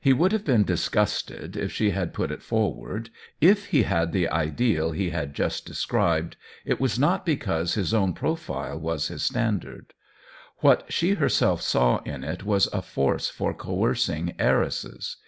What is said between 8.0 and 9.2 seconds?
profile was